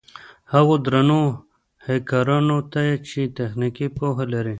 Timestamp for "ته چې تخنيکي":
2.71-3.87